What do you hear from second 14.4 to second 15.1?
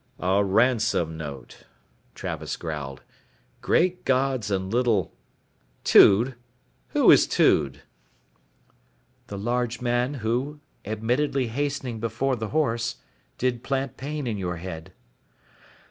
head."